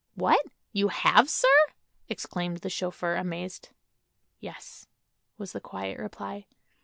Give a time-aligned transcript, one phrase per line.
[0.15, 0.43] "What!
[0.73, 1.47] you have, sir?"
[2.09, 3.69] exclaimed the chauffeur, amazed.
[4.39, 4.87] "Yes,"
[5.37, 6.47] was the quiet reply.